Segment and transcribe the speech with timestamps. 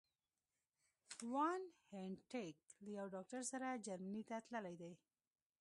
[1.31, 4.93] وان هینټیګ له یو ډاکټر سره جرمني ته تللي دي.